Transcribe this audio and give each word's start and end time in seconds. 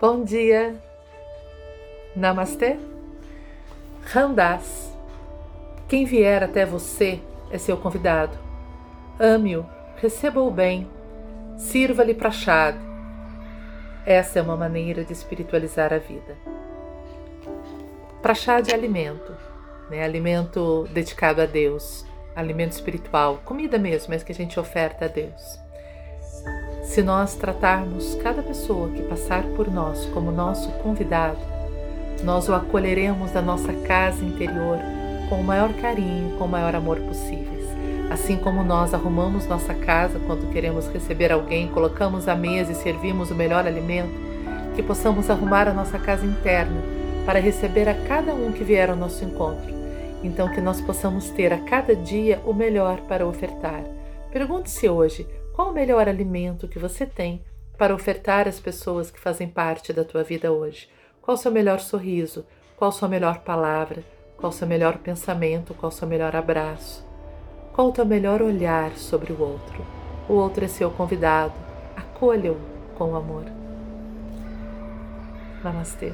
Bom 0.00 0.22
dia. 0.22 0.76
Namastê. 2.14 2.76
Randas. 4.04 4.96
Quem 5.88 6.04
vier 6.04 6.44
até 6.44 6.64
você 6.64 7.18
é 7.50 7.58
seu 7.58 7.76
convidado. 7.76 8.38
Ame-o, 9.18 9.66
receba-o 9.96 10.52
bem, 10.52 10.88
sirva-lhe 11.56 12.14
prachad. 12.14 12.76
Essa 14.06 14.38
é 14.38 14.42
uma 14.42 14.56
maneira 14.56 15.04
de 15.04 15.12
espiritualizar 15.12 15.92
a 15.92 15.98
vida. 15.98 16.36
Prachad 18.22 18.68
é 18.68 18.74
alimento, 18.74 19.36
né? 19.90 20.04
alimento 20.04 20.86
dedicado 20.92 21.42
a 21.42 21.46
Deus, 21.46 22.06
alimento 22.36 22.70
espiritual, 22.70 23.40
comida 23.44 23.80
mesmo, 23.80 24.10
mas 24.10 24.22
que 24.22 24.30
a 24.30 24.34
gente 24.34 24.60
oferta 24.60 25.06
a 25.06 25.08
Deus. 25.08 25.67
Se 26.88 27.02
nós 27.02 27.34
tratarmos 27.34 28.14
cada 28.22 28.42
pessoa 28.42 28.88
que 28.88 29.02
passar 29.02 29.42
por 29.54 29.70
nós 29.70 30.06
como 30.06 30.32
nosso 30.32 30.72
convidado, 30.78 31.38
nós 32.24 32.48
o 32.48 32.54
acolheremos 32.54 33.30
da 33.30 33.42
nossa 33.42 33.74
casa 33.74 34.24
interior 34.24 34.78
com 35.28 35.38
o 35.38 35.44
maior 35.44 35.70
carinho, 35.74 36.34
com 36.38 36.46
o 36.46 36.48
maior 36.48 36.74
amor 36.74 36.98
possíveis. 37.00 37.66
Assim 38.10 38.38
como 38.38 38.64
nós 38.64 38.94
arrumamos 38.94 39.46
nossa 39.46 39.74
casa 39.74 40.18
quando 40.26 40.50
queremos 40.50 40.88
receber 40.88 41.30
alguém, 41.30 41.68
colocamos 41.68 42.26
a 42.26 42.34
mesa 42.34 42.72
e 42.72 42.74
servimos 42.74 43.30
o 43.30 43.34
melhor 43.34 43.66
alimento, 43.66 44.18
que 44.74 44.82
possamos 44.82 45.28
arrumar 45.28 45.68
a 45.68 45.74
nossa 45.74 45.98
casa 45.98 46.24
interna 46.24 46.82
para 47.26 47.38
receber 47.38 47.86
a 47.86 47.94
cada 48.08 48.32
um 48.32 48.50
que 48.50 48.64
vier 48.64 48.88
ao 48.88 48.96
nosso 48.96 49.22
encontro. 49.22 49.74
Então, 50.24 50.48
que 50.48 50.60
nós 50.60 50.80
possamos 50.80 51.28
ter 51.28 51.52
a 51.52 51.58
cada 51.58 51.94
dia 51.94 52.40
o 52.46 52.54
melhor 52.54 53.02
para 53.02 53.26
ofertar. 53.26 53.84
Pergunte-se 54.32 54.88
hoje 54.88 55.26
qual 55.58 55.70
o 55.70 55.74
melhor 55.74 56.08
alimento 56.08 56.68
que 56.68 56.78
você 56.78 57.04
tem 57.04 57.42
para 57.76 57.92
ofertar 57.92 58.46
às 58.46 58.60
pessoas 58.60 59.10
que 59.10 59.18
fazem 59.18 59.48
parte 59.48 59.92
da 59.92 60.04
tua 60.04 60.22
vida 60.22 60.52
hoje. 60.52 60.88
Qual 61.20 61.34
o 61.34 61.36
seu 61.36 61.50
melhor 61.50 61.80
sorriso? 61.80 62.46
Qual 62.76 62.90
a 62.90 62.92
sua 62.92 63.08
melhor 63.08 63.40
palavra? 63.40 64.04
Qual 64.36 64.50
o 64.50 64.54
seu 64.54 64.68
melhor 64.68 64.98
pensamento? 64.98 65.74
Qual 65.74 65.90
o 65.90 65.92
seu 65.92 66.06
melhor 66.06 66.36
abraço? 66.36 67.04
Qual 67.72 67.88
o 67.88 67.92
teu 67.92 68.06
melhor 68.06 68.40
olhar 68.40 68.92
sobre 68.92 69.32
o 69.32 69.42
outro? 69.42 69.84
O 70.28 70.34
outro 70.34 70.64
é 70.64 70.68
seu 70.68 70.92
convidado. 70.92 71.54
Acolha-o 71.96 72.60
com 72.96 73.16
amor. 73.16 73.46
Namastê. 75.64 76.12